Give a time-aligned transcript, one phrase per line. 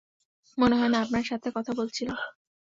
[0.57, 2.17] মনে হয় না আপনার সাথে কথা বলছিলাম।